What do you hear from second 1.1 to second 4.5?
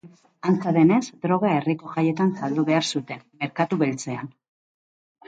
droga herriko jaietan saldu behar zuten, merkatu beltzean.